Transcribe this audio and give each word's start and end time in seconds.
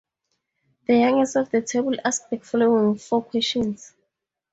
The 0.87 0.97
youngest 0.97 1.35
of 1.35 1.51
the 1.51 1.61
table 1.61 1.93
asks 2.03 2.25
the 2.25 2.39
following 2.39 2.97
four 2.97 3.23
questions. 3.23 3.93